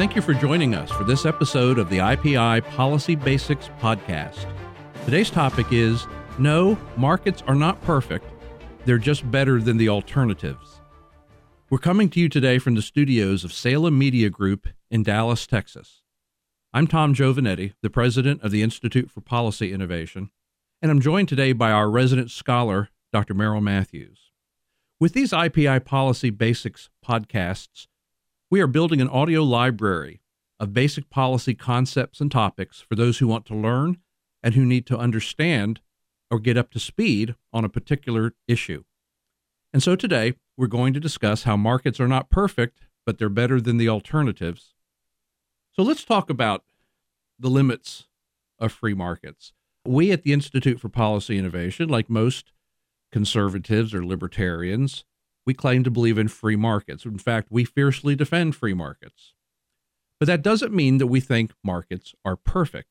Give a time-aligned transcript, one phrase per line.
[0.00, 4.46] Thank you for joining us for this episode of the IPI Policy Basics Podcast.
[5.04, 6.06] Today's topic is
[6.38, 8.24] No, markets are not perfect,
[8.86, 10.80] they're just better than the alternatives.
[11.68, 16.00] We're coming to you today from the studios of Salem Media Group in Dallas, Texas.
[16.72, 20.30] I'm Tom Giovanetti, the president of the Institute for Policy Innovation,
[20.80, 23.34] and I'm joined today by our resident scholar, Dr.
[23.34, 24.30] Merrill Matthews.
[24.98, 27.86] With these IPI Policy Basics podcasts,
[28.50, 30.20] we are building an audio library
[30.58, 33.98] of basic policy concepts and topics for those who want to learn
[34.42, 35.80] and who need to understand
[36.30, 38.82] or get up to speed on a particular issue.
[39.72, 43.60] And so today, we're going to discuss how markets are not perfect, but they're better
[43.60, 44.74] than the alternatives.
[45.72, 46.64] So let's talk about
[47.38, 48.08] the limits
[48.58, 49.52] of free markets.
[49.86, 52.52] We at the Institute for Policy Innovation, like most
[53.12, 55.04] conservatives or libertarians,
[55.50, 57.04] we claim to believe in free markets.
[57.04, 59.34] In fact, we fiercely defend free markets.
[60.20, 62.86] But that doesn't mean that we think markets are perfect.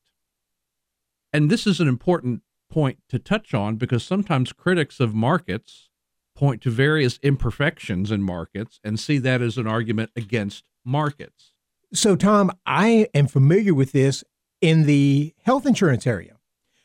[1.32, 5.88] And this is an important point to touch on because sometimes critics of markets
[6.36, 11.52] point to various imperfections in markets and see that as an argument against markets.
[11.94, 14.22] So, Tom, I am familiar with this
[14.60, 16.36] in the health insurance area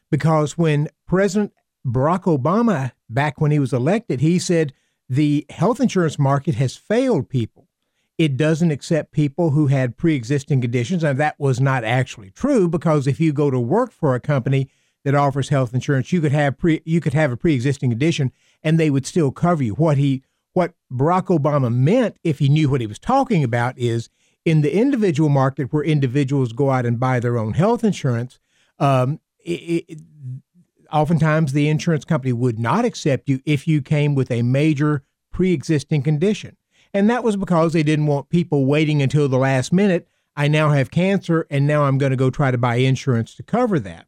[0.10, 1.52] because when President
[1.86, 4.72] Barack Obama, back when he was elected, he said
[5.10, 7.68] the health insurance market has failed people.
[8.18, 11.04] It doesn't accept people who had pre existing conditions.
[11.04, 14.70] And that was not actually true because if you go to work for a company
[15.04, 18.32] that offers health insurance, you could have pre you could have a pre existing condition
[18.64, 19.74] and they would still cover you.
[19.74, 24.10] What he what Barack Obama meant, if he knew what he was talking about, is
[24.46, 28.40] in the individual market where individuals go out and buy their own health insurance,
[28.80, 30.02] um, it, it,
[30.96, 35.52] oftentimes the insurance company would not accept you if you came with a major pre
[35.52, 36.56] existing condition.
[36.94, 40.08] And that was because they didn't want people waiting until the last minute.
[40.38, 43.44] I now have cancer and now I'm going to go try to buy insurance to
[43.44, 44.08] cover that.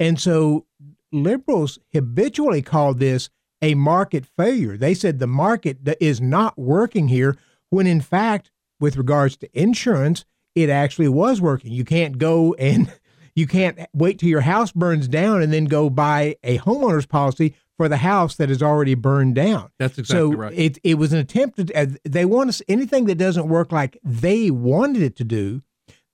[0.00, 0.64] And so
[1.12, 3.28] liberals habitually call this
[3.60, 4.78] a market failure.
[4.78, 7.36] They said the market is not working here,
[7.68, 10.24] when in fact, with regards to insurance,
[10.54, 11.72] it actually was working.
[11.72, 12.90] You can't go and
[13.34, 17.54] you can't wait till your house burns down and then go buy a homeowner's policy
[17.76, 19.70] for the house that is already burned down.
[19.78, 20.52] That's exactly so right.
[20.56, 23.98] It it was an attempt to uh, they want us anything that doesn't work like
[24.04, 25.62] they wanted it to do.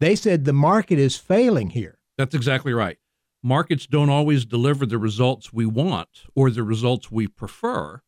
[0.01, 1.99] They said the market is failing here.
[2.17, 2.99] That's exactly right.
[3.43, 8.01] Markets don't always deliver the results we want or the results we prefer.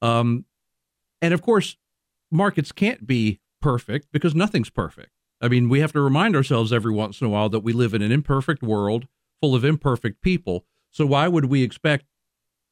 [0.00, 0.46] Um,
[1.20, 1.76] and of course,
[2.30, 5.10] markets can't be perfect because nothing's perfect.
[5.42, 7.94] I mean, we have to remind ourselves every once in a while that we live
[7.94, 9.08] in an imperfect world
[9.40, 10.64] full of imperfect people.
[10.92, 12.06] So, why would we expect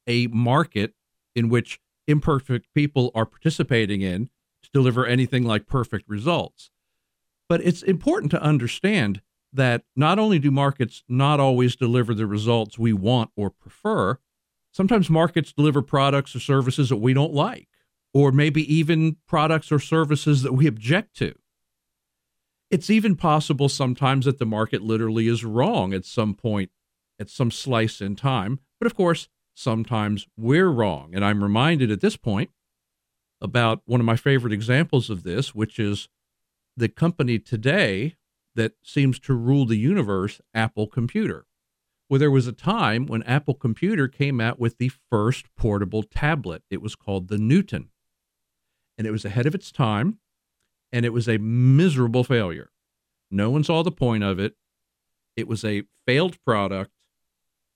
[0.06, 0.94] a market
[1.34, 4.30] in which imperfect people are participating in
[4.62, 6.70] to deliver anything like perfect results?
[7.48, 9.20] But it's important to understand
[9.53, 14.20] that not only do markets not always deliver the results we want or prefer,
[14.70, 17.69] sometimes markets deliver products or services that we don't like,
[18.14, 21.34] or maybe even products or services that we object to.
[22.70, 26.70] It's even possible sometimes that the market literally is wrong at some point,
[27.19, 28.60] at some slice in time.
[28.78, 31.10] But of course, sometimes we're wrong.
[31.12, 32.50] And I'm reminded at this point
[33.41, 36.09] about one of my favorite examples of this, which is
[36.76, 38.16] the company today
[38.54, 41.47] that seems to rule the universe, Apple Computer.
[42.09, 46.62] Well, there was a time when Apple Computer came out with the first portable tablet.
[46.70, 47.91] It was called the Newton.
[48.98, 50.19] And it was ahead of its time
[50.92, 52.70] and it was a miserable failure.
[53.30, 54.56] No one saw the point of it.
[55.36, 56.92] It was a failed product.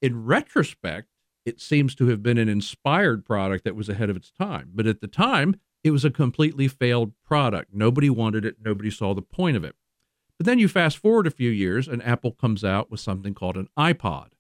[0.02, 1.08] In retrospect,
[1.46, 4.70] it seems to have been an inspired product that was ahead of its time.
[4.74, 7.72] But at the time, it was a completely failed product.
[7.72, 9.76] Nobody wanted it, nobody saw the point of it.
[10.38, 13.56] But then you fast forward a few years, and Apple comes out with something called
[13.56, 14.30] an iPod.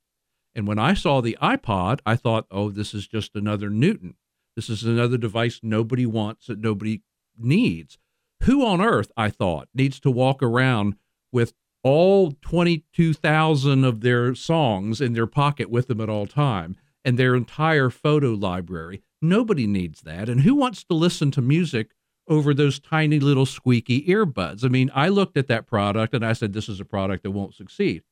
[0.54, 4.14] And when I saw the iPod, I thought, oh, this is just another Newton.
[4.56, 7.02] This is another device nobody wants, that nobody
[7.36, 7.98] needs.
[8.44, 10.96] Who on earth, I thought, needs to walk around
[11.32, 16.76] with all 22,000 of their songs in their pocket with them at all time
[17.06, 19.02] and their entire photo library?
[19.22, 20.28] Nobody needs that.
[20.28, 21.92] And who wants to listen to music
[22.28, 24.62] over those tiny little squeaky earbuds?
[24.62, 27.30] I mean, I looked at that product and I said, this is a product that
[27.30, 28.02] won't succeed.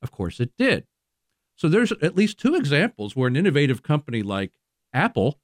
[0.00, 0.86] Of course, it did.
[1.56, 4.52] So there's at least two examples where an innovative company like
[4.92, 5.40] Apple,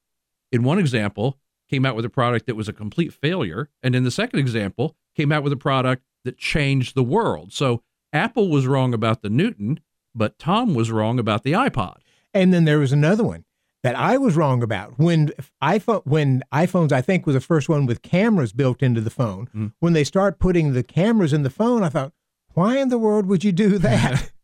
[0.53, 1.37] in one example,
[1.71, 3.69] came out with a product that was a complete failure.
[3.81, 7.53] And in the second example, came out with a product that changed the world.
[7.53, 7.81] So
[8.13, 9.79] Apple was wrong about the Newton,
[10.13, 11.97] but Tom was wrong about the iPod.
[12.33, 13.45] And then there was another one.
[13.83, 15.31] that I was wrong about when
[15.61, 19.49] iPhone when iPhones I think was the first one with cameras built into the phone.
[19.55, 19.73] Mm.
[19.79, 22.13] When they start putting the cameras in the phone, I thought,
[22.53, 24.31] why in the world would you do that?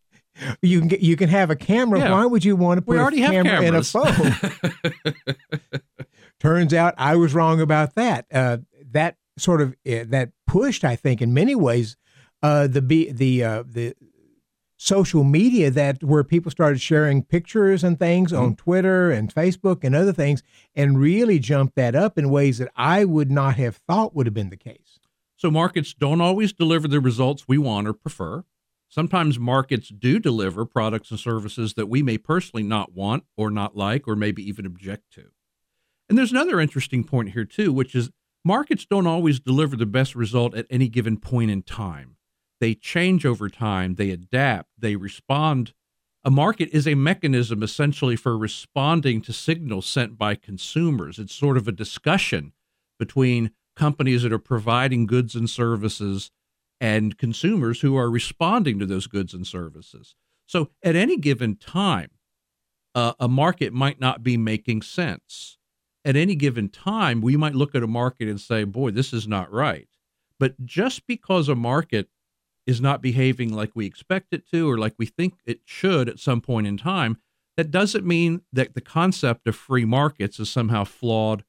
[0.62, 2.00] you can get, you can have a camera.
[2.00, 2.12] Yeah.
[2.12, 4.36] Why would you want to put We a already have camera in a phone?
[6.40, 8.26] Turns out I was wrong about that.
[8.32, 8.58] Uh,
[8.92, 11.98] that sort of uh, that pushed, I think, in many ways,
[12.44, 12.82] uh, the
[13.12, 13.96] the uh, the
[14.78, 19.96] social media that where people started sharing pictures and things on Twitter and Facebook and
[19.96, 20.44] other things,
[20.76, 24.36] and really jumped that up in ways that I would not have thought would have
[24.36, 25.00] been the case.
[25.36, 28.44] So markets don't always deliver the results we want or prefer.
[28.90, 33.76] Sometimes markets do deliver products and services that we may personally not want or not
[33.76, 35.26] like or maybe even object to.
[36.10, 38.10] And there's another interesting point here too, which is
[38.46, 42.16] markets don't always deliver the best result at any given point in time.
[42.60, 45.74] They change over time, they adapt, they respond.
[46.24, 51.20] A market is a mechanism essentially for responding to signals sent by consumers.
[51.20, 52.54] It's sort of a discussion
[52.98, 56.32] between companies that are providing goods and services
[56.80, 60.16] and consumers who are responding to those goods and services.
[60.46, 62.12] So at any given time,
[62.96, 65.58] uh, a market might not be making sense.
[66.06, 69.28] At any given time, we might look at a market and say, boy, this is
[69.28, 69.88] not right.
[70.40, 72.10] But just because a market
[72.66, 76.20] is not behaving like we expect it to or like we think it should at
[76.20, 77.18] some point in time,
[77.56, 81.44] that doesn't mean that the concept of free markets is somehow flawed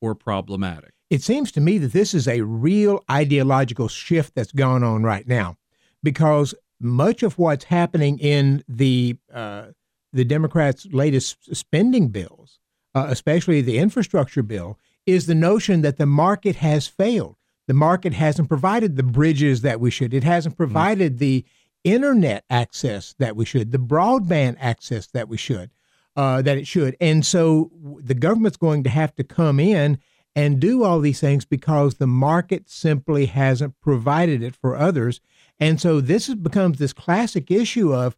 [0.00, 0.92] or problematic.
[1.12, 5.28] It seems to me that this is a real ideological shift that's going on right
[5.28, 5.58] now,
[6.02, 9.72] because much of what's happening in the uh,
[10.14, 12.60] the Democrats' latest spending bills,
[12.94, 17.36] uh, especially the infrastructure bill, is the notion that the market has failed.
[17.66, 20.14] The market hasn't provided the bridges that we should.
[20.14, 21.44] It hasn't provided the
[21.84, 25.72] internet access that we should, the broadband access that we should,
[26.16, 26.96] uh, that it should.
[27.02, 27.70] And so
[28.02, 29.98] the government's going to have to come in
[30.34, 35.20] and do all these things because the market simply hasn't provided it for others.
[35.60, 38.16] And so this is, becomes this classic issue of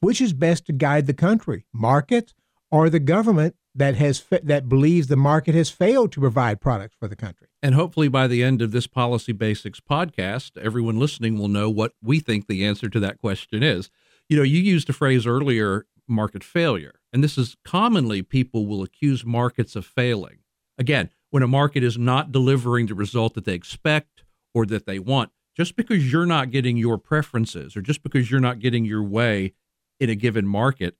[0.00, 2.34] which is best to guide the country, market
[2.70, 7.08] or the government that has that believes the market has failed to provide products for
[7.08, 7.48] the country.
[7.62, 11.92] And hopefully, by the end of this Policy Basics podcast, everyone listening will know what
[12.02, 13.90] we think the answer to that question is.
[14.28, 17.00] You know, you used a phrase earlier, market failure.
[17.12, 20.38] And this is commonly people will accuse markets of failing.
[20.78, 24.22] Again, when a market is not delivering the result that they expect
[24.54, 28.38] or that they want, just because you're not getting your preferences or just because you're
[28.38, 29.52] not getting your way
[29.98, 30.94] in a given market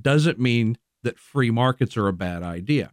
[0.00, 2.92] doesn't mean that free markets are a bad idea.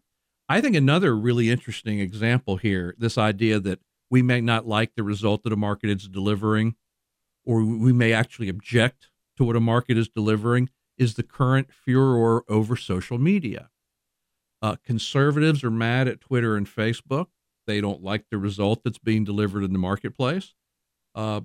[0.50, 3.80] I think another really interesting example here this idea that
[4.10, 6.74] we may not like the result that a market is delivering,
[7.42, 9.08] or we may actually object
[9.38, 10.68] to what a market is delivering,
[10.98, 13.70] is the current furor over social media.
[14.62, 17.26] Uh, conservatives are mad at Twitter and Facebook.
[17.66, 20.54] They don't like the result that's being delivered in the marketplace.
[21.14, 21.42] Uh,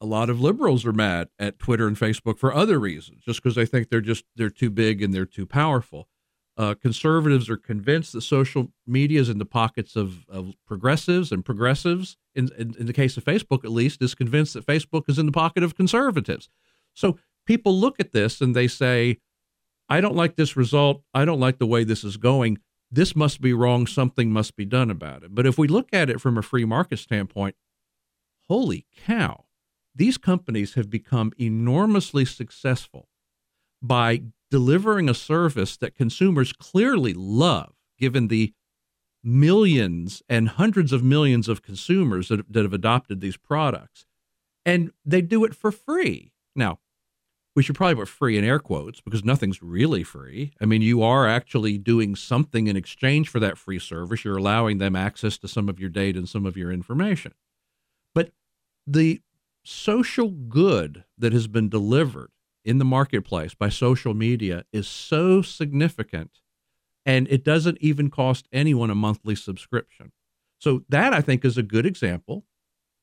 [0.00, 3.54] a lot of liberals are mad at Twitter and Facebook for other reasons, just because
[3.54, 6.08] they think they're just they're too big and they're too powerful.
[6.56, 11.44] Uh, conservatives are convinced that social media is in the pockets of, of progressives, and
[11.44, 15.18] progressives, in, in, in the case of Facebook at least, is convinced that Facebook is
[15.18, 16.50] in the pocket of conservatives.
[16.92, 19.18] So people look at this and they say,
[19.90, 21.02] I don't like this result.
[21.12, 22.58] I don't like the way this is going.
[22.92, 23.86] This must be wrong.
[23.86, 25.34] Something must be done about it.
[25.34, 27.56] But if we look at it from a free market standpoint,
[28.48, 29.46] holy cow,
[29.94, 33.08] these companies have become enormously successful
[33.82, 38.52] by delivering a service that consumers clearly love, given the
[39.22, 44.06] millions and hundreds of millions of consumers that, that have adopted these products.
[44.64, 46.32] And they do it for free.
[46.54, 46.78] Now,
[47.56, 50.52] we should probably put free in air quotes because nothing's really free.
[50.60, 54.24] I mean, you are actually doing something in exchange for that free service.
[54.24, 57.34] You're allowing them access to some of your data and some of your information.
[58.14, 58.30] But
[58.86, 59.20] the
[59.64, 62.30] social good that has been delivered
[62.64, 66.40] in the marketplace by social media is so significant
[67.06, 70.12] and it doesn't even cost anyone a monthly subscription.
[70.58, 72.44] So that I think is a good example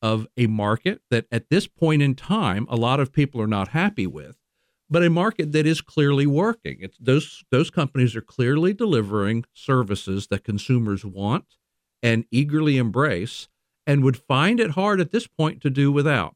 [0.00, 3.68] of a market that at this point in time a lot of people are not
[3.68, 4.36] happy with,
[4.90, 6.78] but a market that is clearly working.
[6.80, 11.56] It's those those companies are clearly delivering services that consumers want
[12.02, 13.48] and eagerly embrace
[13.86, 16.34] and would find it hard at this point to do without.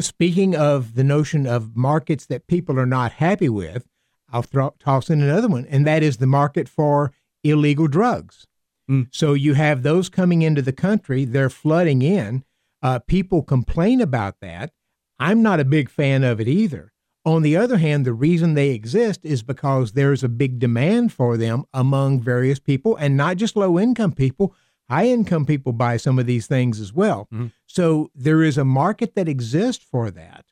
[0.00, 3.86] Speaking of the notion of markets that people are not happy with,
[4.32, 7.12] I'll throw, toss in another one, and that is the market for
[7.44, 8.46] illegal drugs.
[8.90, 9.08] Mm.
[9.12, 12.44] So you have those coming into the country, they're flooding in.
[12.84, 14.70] Uh, people complain about that.
[15.18, 16.92] I'm not a big fan of it either.
[17.24, 21.38] On the other hand, the reason they exist is because there's a big demand for
[21.38, 24.54] them among various people, and not just low income people.
[24.90, 27.26] High income people buy some of these things as well.
[27.32, 27.46] Mm-hmm.
[27.66, 30.44] So there is a market that exists for that.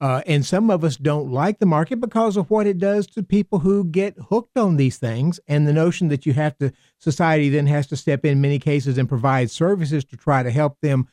[0.00, 3.22] Uh, and some of us don't like the market because of what it does to
[3.22, 7.48] people who get hooked on these things and the notion that you have to, society
[7.50, 11.08] then has to step in many cases and provide services to try to help them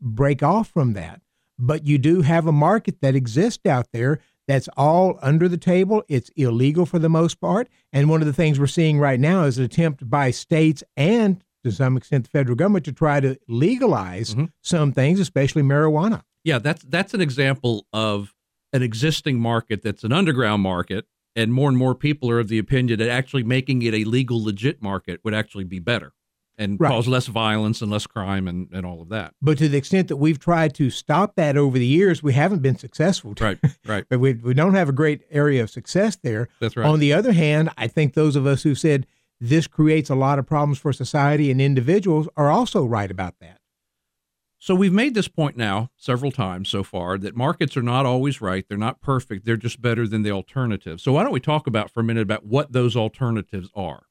[0.00, 1.20] break off from that.
[1.58, 6.02] But you do have a market that exists out there that's all under the table.
[6.08, 7.68] It's illegal for the most part.
[7.92, 11.44] And one of the things we're seeing right now is an attempt by states and
[11.62, 14.48] to some extent the federal government to try to legalize Mhm.
[14.62, 16.22] some things, especially marijuana.
[16.42, 18.34] Yeah, that's that's an example of
[18.72, 21.04] an existing market that's an underground market,
[21.36, 24.42] and more and more people are of the opinion that actually making it a legal,
[24.42, 26.14] legit market would actually be better
[26.60, 26.90] and Right.
[26.90, 29.34] cause less violence and less crime and, and all of that.
[29.42, 32.60] But to the extent that we've tried to stop that over the years, we haven't
[32.62, 33.34] been successful.
[33.40, 34.04] Right, right.
[34.10, 36.48] But we, we don't have a great area of success there.
[36.60, 36.86] That's right.
[36.86, 39.06] On the other hand, I think those of us who said
[39.40, 43.56] this creates a lot of problems for society and individuals are also right about that.
[44.62, 48.42] So we've made this point now several times so far that markets are not always
[48.42, 48.66] right.
[48.68, 49.46] They're not perfect.
[49.46, 51.02] They're just better than the alternatives.
[51.02, 54.02] So why don't we talk about for a minute about what those alternatives are?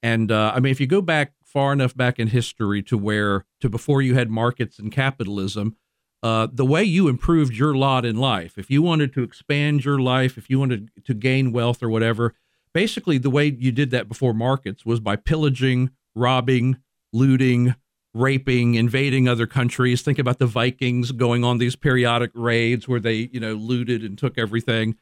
[0.00, 3.46] And uh, I mean, if you go back far enough back in history to where
[3.60, 5.76] to before you had markets and capitalism,
[6.22, 9.98] uh, the way you improved your lot in life, if you wanted to expand your
[9.98, 12.34] life, if you wanted to gain wealth or whatever,
[12.72, 16.76] basically the way you did that before markets was by pillaging, robbing,
[17.12, 17.74] looting,
[18.14, 20.02] raping, invading other countries.
[20.02, 24.18] Think about the Vikings going on these periodic raids where they, you know, looted and
[24.18, 24.96] took everything.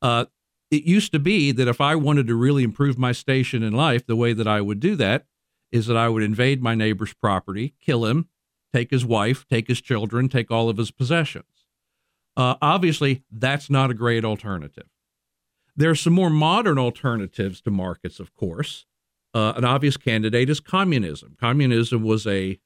[0.00, 0.26] Uh,
[0.70, 4.06] it used to be that if I wanted to really improve my station in life,
[4.06, 5.26] the way that I would do that
[5.72, 8.28] is that I would invade my neighbor's property, kill him,
[8.72, 11.66] take his wife, take his children, take all of his possessions.
[12.36, 14.88] Uh, obviously, that's not a great alternative.
[15.76, 18.86] There are some more modern alternatives to markets, of course.
[19.32, 21.36] Uh, an obvious candidate is communism.
[21.38, 22.58] Communism was a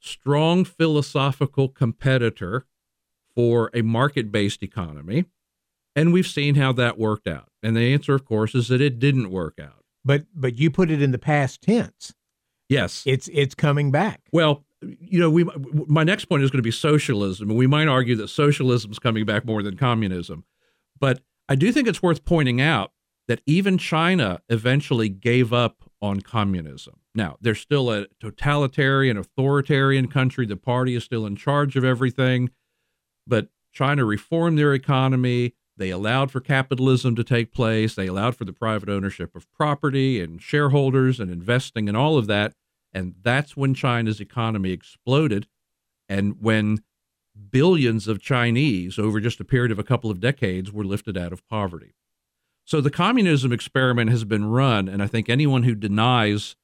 [0.00, 2.66] strong philosophical competitor
[3.34, 5.24] for a market based economy.
[5.94, 7.50] And we've seen how that worked out.
[7.62, 9.84] And the answer, of course, is that it didn't work out.
[10.04, 12.14] But but you put it in the past tense.
[12.68, 13.02] Yes.
[13.06, 14.20] It's it's coming back.
[14.32, 15.44] Well, you know, we
[15.86, 18.98] my next point is going to be socialism, and we might argue that socialism is
[18.98, 20.44] coming back more than communism.
[21.00, 22.92] But I do think it's worth pointing out
[23.26, 27.00] that even China eventually gave up on communism.
[27.14, 30.46] Now, they're still a totalitarian, authoritarian country.
[30.46, 32.50] The party is still in charge of everything,
[33.26, 35.54] but China reformed their economy.
[35.78, 37.94] They allowed for capitalism to take place.
[37.94, 42.26] They allowed for the private ownership of property and shareholders and investing and all of
[42.26, 42.52] that.
[42.92, 45.46] And that's when China's economy exploded.
[46.08, 46.82] And when
[47.50, 51.32] billions of Chinese, over just a period of a couple of decades, were lifted out
[51.32, 51.94] of poverty.
[52.64, 54.88] So the communism experiment has been run.
[54.88, 56.56] And I think anyone who denies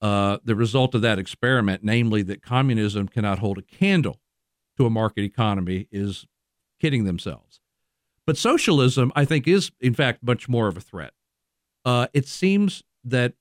[0.00, 4.20] uh, the result of that experiment, namely that communism cannot hold a candle
[4.76, 6.26] to a market economy, is
[6.80, 7.60] kidding themselves.
[8.26, 11.12] But socialism, I think, is in fact much more of a threat.
[11.84, 13.34] Uh, it seems that,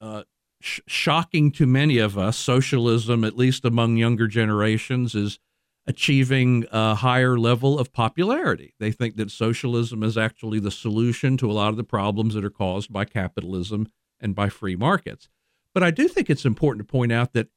[0.00, 0.22] uh,
[0.60, 5.38] sh- shocking to many of us, socialism, at least among younger generations, is
[5.86, 8.72] achieving a higher level of popularity.
[8.78, 12.44] They think that socialism is actually the solution to a lot of the problems that
[12.44, 13.88] are caused by capitalism
[14.20, 15.28] and by free markets.
[15.74, 17.48] But I do think it's important to point out that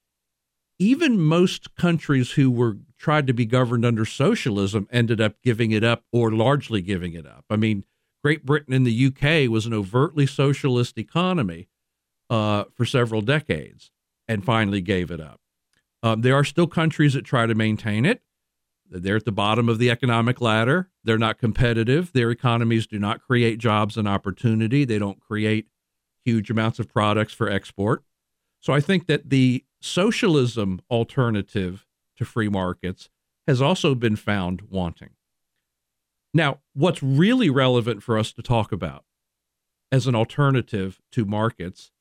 [0.79, 5.83] even most countries who were tried to be governed under socialism ended up giving it
[5.83, 7.45] up or largely giving it up.
[7.49, 7.83] I mean,
[8.23, 11.67] Great Britain and the UK was an overtly socialist economy
[12.29, 13.91] uh, for several decades
[14.27, 15.39] and finally gave it up.
[16.01, 18.21] Um, there are still countries that try to maintain it.
[18.89, 20.89] They're at the bottom of the economic ladder.
[21.03, 22.13] They're not competitive.
[22.13, 24.85] Their economies do not create jobs and opportunity.
[24.85, 25.67] They don't create
[26.23, 28.03] huge amounts of products for export.
[28.59, 31.84] So I think that the socialism alternative
[32.17, 33.09] to free markets
[33.47, 35.11] has also been found wanting.
[36.33, 39.05] Now, what's really relevant for us to talk about
[39.91, 41.91] as an alternative to markets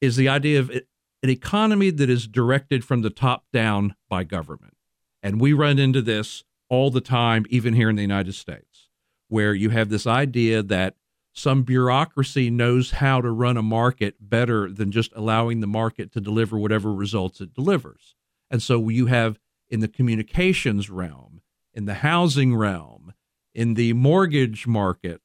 [0.00, 4.74] is the idea of an economy that is directed from the top down by government.
[5.22, 8.88] And we run into this all the time, even here in the United States,
[9.28, 10.94] where you have this idea that
[11.32, 16.20] some bureaucracy knows how to run a market better than just allowing the market to
[16.20, 18.16] deliver whatever results it delivers.
[18.50, 19.38] And so you have
[19.70, 21.40] in the communications realm,
[21.74, 23.12] in the housing realm,
[23.54, 25.20] in the mortgage market,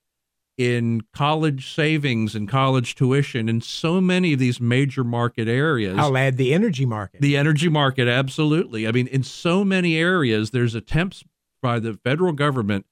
[0.58, 5.98] in college savings and college tuition, in so many of these major market areas.
[5.98, 7.22] I'll add the energy market.
[7.22, 8.88] The energy market, absolutely.
[8.88, 11.24] I mean, in so many areas, there's attempts
[11.62, 12.86] by the federal government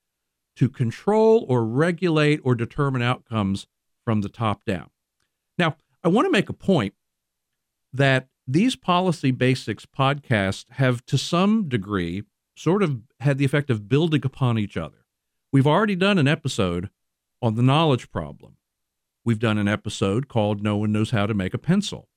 [0.55, 3.67] to control or regulate or determine outcomes
[4.03, 4.89] from the top down.
[5.57, 6.95] Now, I want to make a point
[7.93, 12.23] that these policy basics podcasts have, to some degree,
[12.55, 15.05] sort of had the effect of building upon each other.
[15.51, 16.89] We've already done an episode
[17.41, 18.57] on the knowledge problem.
[19.23, 22.09] We've done an episode called No One Knows How to Make a Pencil.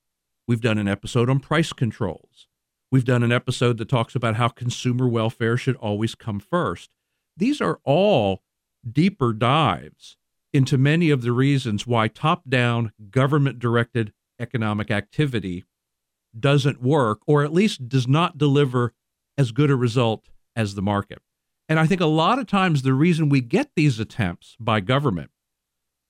[0.47, 2.49] We've done an episode on price controls.
[2.91, 6.91] We've done an episode that talks about how consumer welfare should always come first.
[7.37, 8.43] These are all
[8.91, 10.17] deeper dives
[10.53, 15.65] into many of the reasons why top down, government directed economic activity
[16.39, 18.93] doesn't work, or at least does not deliver
[19.37, 21.21] as good a result as the market.
[21.69, 25.31] And I think a lot of times the reason we get these attempts by government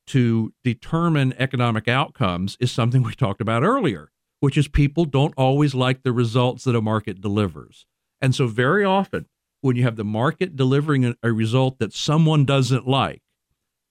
[0.08, 5.74] to determine economic outcomes is something we talked about earlier, which is people don't always
[5.74, 7.86] like the results that a market delivers.
[8.20, 9.26] And so, very often,
[9.60, 13.22] when you have the market delivering a, result that someone doesn't like,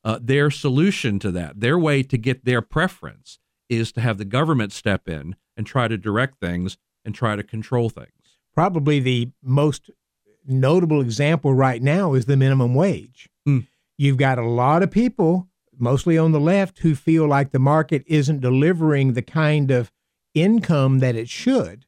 [0.04, 4.25] uh, their solution to that, their way to get their preference, is to have the
[4.25, 8.10] government step in and try to direct things and try to control things.
[8.53, 9.89] Probably the most
[10.45, 13.29] notable example right now is the minimum wage.
[13.48, 13.67] Mm.
[13.98, 18.03] You've got a lot of people, mostly on the left, who feel like the market
[18.07, 19.91] isn't delivering the kind of
[20.33, 21.86] income that it should.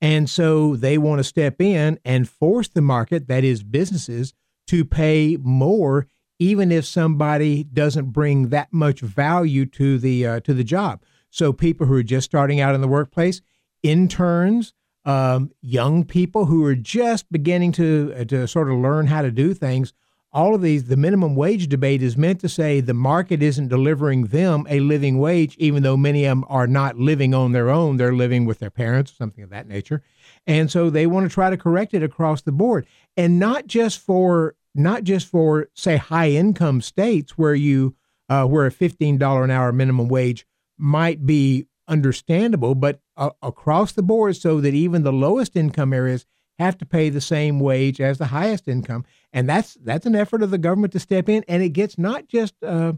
[0.00, 4.34] And so they want to step in and force the market, that is, businesses,
[4.66, 6.06] to pay more,
[6.38, 11.02] even if somebody doesn't bring that much value to the uh, to the job.
[11.34, 13.40] So people who are just starting out in the workplace,
[13.82, 14.72] interns,
[15.04, 19.30] um, young people who are just beginning to uh, to sort of learn how to
[19.30, 19.92] do things
[20.34, 24.24] all of these, the minimum wage debate is meant to say the market isn't delivering
[24.24, 27.96] them a living wage, even though many of them are not living on their own.
[27.96, 30.02] They're living with their parents or something of that nature.
[30.44, 32.84] And so they want to try to correct it across the board.
[33.16, 37.94] And not just for not just for say high income states where you
[38.28, 40.44] uh, where a fifteen dollar an hour minimum wage
[40.78, 46.26] might be understandable, but uh, across the board so that even the lowest income areas
[46.58, 50.42] have to pay the same wage as the highest income, and that's that's an effort
[50.42, 52.92] of the government to step in, and it gets not just uh,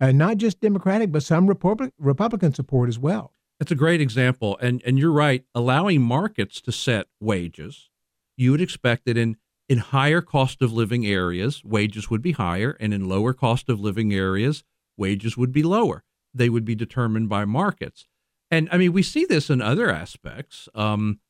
[0.00, 3.32] uh, not just Democratic, but some Republic, Republican support as well.
[3.58, 5.44] That's a great example, and and you're right.
[5.54, 7.88] Allowing markets to set wages,
[8.36, 9.36] you would expect that in
[9.68, 13.78] in higher cost of living areas, wages would be higher, and in lower cost of
[13.78, 14.64] living areas,
[14.96, 16.04] wages would be lower.
[16.34, 18.06] They would be determined by markets.
[18.50, 20.68] And I mean, we see this in other aspects.
[20.74, 21.20] Um,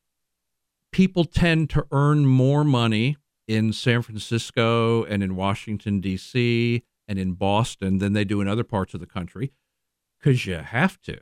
[0.91, 7.33] people tend to earn more money in San Francisco and in Washington, D.C., and in
[7.33, 9.51] Boston than they do in other parts of the country
[10.19, 11.19] because you have to.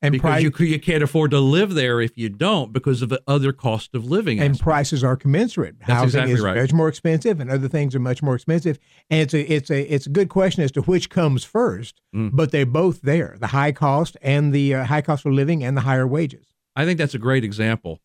[0.00, 3.08] And because price, you, you can't afford to live there if you don't because of
[3.08, 4.38] the other cost of living.
[4.38, 4.62] And aspects.
[4.62, 5.76] prices are commensurate.
[5.80, 6.56] That's Housing exactly is right.
[6.56, 8.78] much more expensive, and other things are much more expensive.
[9.10, 12.00] And it's a it's a it's a good question as to which comes first.
[12.14, 12.30] Mm.
[12.32, 15.76] But they're both there: the high cost and the uh, high cost of living and
[15.76, 16.46] the higher wages.
[16.76, 18.00] I think that's a great example.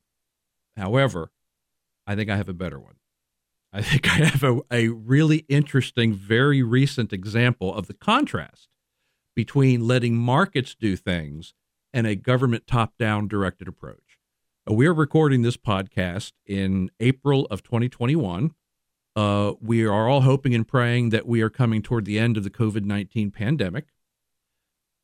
[0.75, 1.31] However,
[2.07, 2.95] I think I have a better one.
[3.71, 8.67] I think I have a, a really interesting, very recent example of the contrast
[9.35, 11.53] between letting markets do things
[11.93, 14.17] and a government top down directed approach.
[14.69, 18.51] Uh, we are recording this podcast in April of 2021.
[19.15, 22.43] Uh, we are all hoping and praying that we are coming toward the end of
[22.43, 23.85] the COVID 19 pandemic.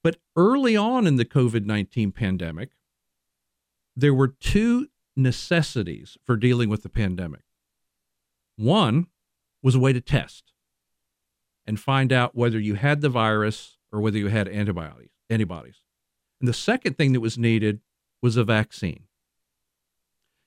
[0.04, 2.72] But early on in the COVID 19 pandemic,
[3.96, 7.42] there were two necessities for dealing with the pandemic.
[8.56, 9.08] One
[9.62, 10.54] was a way to test
[11.68, 15.12] and find out whether you had the virus or whether you had antibodies.
[15.30, 15.84] Antibodies.
[16.40, 17.82] And the second thing that was needed
[18.22, 19.04] was a vaccine.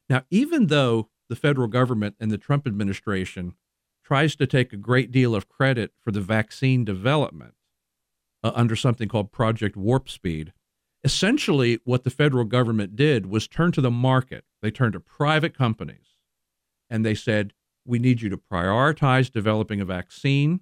[0.09, 3.55] Now, even though the federal government and the Trump administration
[4.05, 7.55] tries to take a great deal of credit for the vaccine development
[8.43, 10.53] uh, under something called Project Warp Speed,
[11.05, 14.45] essentially what the federal government did was turn to the market.
[14.61, 16.17] They turned to private companies
[16.91, 20.61] and they said, we need you to prioritize developing a vaccine.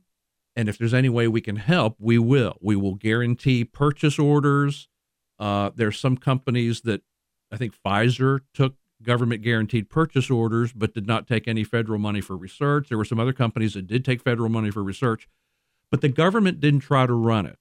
[0.56, 2.56] And if there's any way we can help, we will.
[2.60, 4.88] We will guarantee purchase orders.
[5.40, 7.02] Uh, there's some companies that
[7.50, 12.20] I think Pfizer took government guaranteed purchase orders, but did not take any federal money
[12.20, 12.88] for research.
[12.88, 15.26] There were some other companies that did take federal money for research,
[15.90, 17.58] but the government didn't try to run it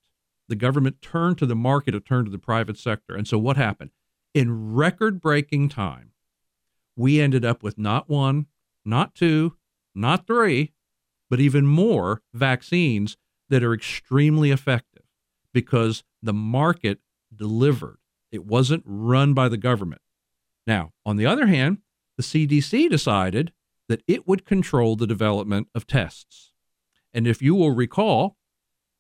[0.50, 3.16] the government turned to the market, it turned to the private sector.
[3.16, 3.92] And so what happened?
[4.34, 6.12] In record breaking time,
[6.96, 8.48] we ended up with not one,
[8.84, 9.56] not two,
[9.96, 10.74] not three,
[11.30, 13.16] but even more vaccines
[13.50, 15.04] that are extremely effective
[15.54, 17.00] because the market
[17.40, 17.98] delivered.
[18.32, 20.02] It wasn't run by the government.
[20.68, 21.80] Now, on the other hand,
[22.18, 23.54] the CDC decided
[23.88, 26.52] that it would control the development of tests.
[27.12, 28.38] And if you will recall,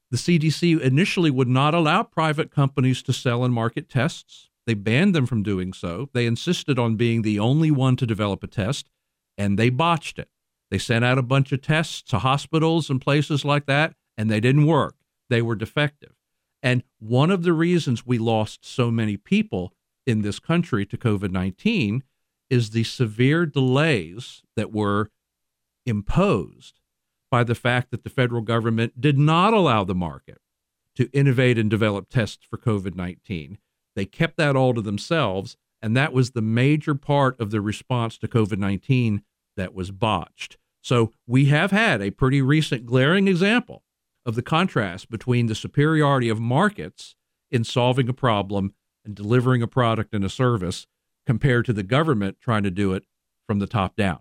[0.09, 4.49] the CDC initially would not allow private companies to sell and market tests.
[4.65, 6.09] They banned them from doing so.
[6.13, 8.89] They insisted on being the only one to develop a test,
[9.37, 10.29] and they botched it.
[10.71, 14.39] They sent out a bunch of tests to hospitals and places like that, and they
[14.39, 14.95] didn't work.
[15.29, 16.13] They were defective.
[16.61, 19.73] And one of the reasons we lost so many people
[20.05, 22.03] in this country to COVID 19
[22.49, 25.11] is the severe delays that were
[25.85, 26.79] imposed
[27.31, 30.39] by the fact that the federal government did not allow the market
[30.95, 33.57] to innovate and develop tests for COVID 19.
[33.95, 38.17] They kept that all to themselves, and that was the major part of the response
[38.17, 39.23] to COVID 19
[39.55, 40.57] that was botched.
[40.81, 43.83] So we have had a pretty recent glaring example
[44.25, 47.15] of the contrast between the superiority of markets
[47.51, 48.73] in solving a problem
[49.05, 50.85] and delivering a product and a service
[51.25, 53.03] compared to the government trying to do it
[53.47, 54.19] from the top down.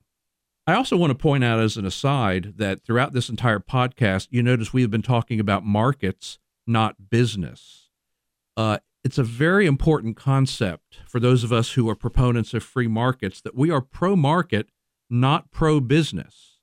[0.67, 4.43] I also want to point out as an aside that throughout this entire podcast, you
[4.43, 7.89] notice we have been talking about markets, not business.
[8.57, 12.89] Uh, it's a very important concept for those of us who are proponents of free
[12.89, 14.69] markets that we are pro market,
[15.09, 16.58] not pro business.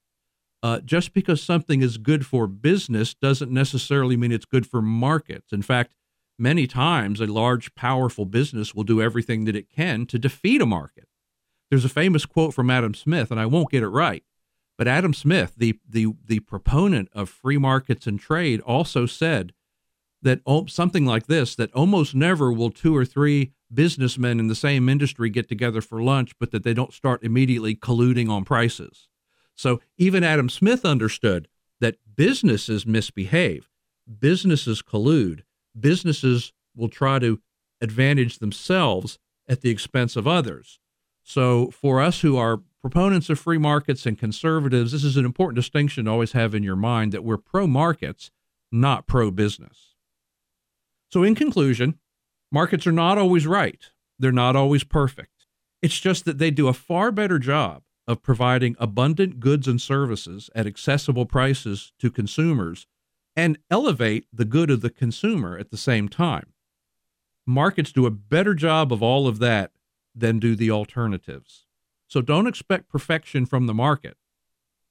[0.65, 5.53] Uh, just because something is good for business doesn't necessarily mean it's good for markets.
[5.53, 5.93] In fact,
[6.39, 10.65] many times a large, powerful business will do everything that it can to defeat a
[10.65, 11.07] market.
[11.69, 14.23] There's a famous quote from Adam Smith, and I won't get it right,
[14.75, 19.53] but Adam Smith, the the the proponent of free markets and trade, also said
[20.23, 24.89] that something like this: that almost never will two or three businessmen in the same
[24.89, 29.09] industry get together for lunch, but that they don't start immediately colluding on prices.
[29.55, 31.47] So even Adam Smith understood
[31.79, 33.69] that businesses misbehave,
[34.19, 35.43] businesses collude,
[35.77, 37.39] businesses will try to
[37.81, 40.79] advantage themselves at the expense of others.
[41.23, 45.55] So, for us who are proponents of free markets and conservatives, this is an important
[45.55, 48.29] distinction to always have in your mind that we're pro markets,
[48.71, 49.95] not pro business.
[51.11, 51.97] So, in conclusion,
[52.51, 53.89] markets are not always right,
[54.19, 55.47] they're not always perfect.
[55.81, 60.49] It's just that they do a far better job of providing abundant goods and services
[60.53, 62.87] at accessible prices to consumers
[63.35, 66.53] and elevate the good of the consumer at the same time.
[67.45, 69.71] Markets do a better job of all of that
[70.15, 71.65] than do the alternatives.
[72.07, 74.17] So don't expect perfection from the market,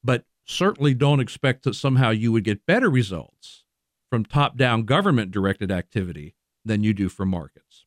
[0.03, 3.63] but certainly don't expect that somehow you would get better results
[4.09, 7.85] from top down government directed activity than you do from markets.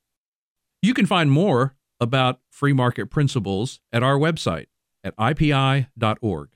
[0.83, 4.67] You can find more about free market principles at our website
[5.05, 6.49] at ipi.org.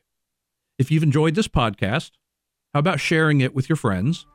[0.78, 2.12] If you've enjoyed this podcast,
[2.74, 4.26] how about sharing it with your friends?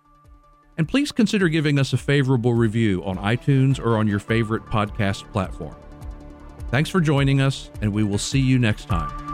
[0.77, 5.29] And please consider giving us a favorable review on iTunes or on your favorite podcast
[5.31, 5.75] platform.
[6.69, 9.26] Thanks for joining us, and we will see you next time.